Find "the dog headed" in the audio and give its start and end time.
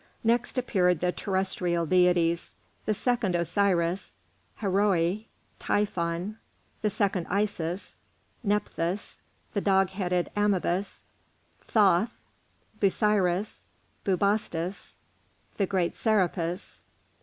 9.53-10.31